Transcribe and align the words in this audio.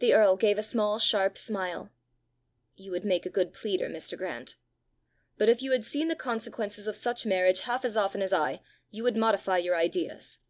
The 0.00 0.14
earl 0.14 0.36
gave 0.36 0.58
a 0.58 0.64
small 0.64 0.98
sharp 0.98 1.38
smile. 1.38 1.92
"You 2.74 2.90
would 2.90 3.04
make 3.04 3.24
a 3.24 3.30
good 3.30 3.54
pleader, 3.54 3.88
Mr. 3.88 4.18
Grant! 4.18 4.56
But 5.36 5.48
if 5.48 5.62
you 5.62 5.70
had 5.70 5.84
seen 5.84 6.08
the 6.08 6.16
consequences 6.16 6.88
of 6.88 6.96
such 6.96 7.24
marriage 7.24 7.60
half 7.60 7.84
as 7.84 7.96
often 7.96 8.20
as 8.20 8.32
I, 8.32 8.60
you 8.90 9.04
would 9.04 9.16
modify 9.16 9.58
your 9.58 9.76
ideas. 9.76 10.40